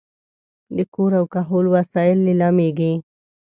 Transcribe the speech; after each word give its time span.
د 0.75 0.77
کور 0.93 1.11
او 1.19 1.25
کهول 1.33 1.65
وسایل 1.75 2.17
لیلامېږي. 2.27 2.93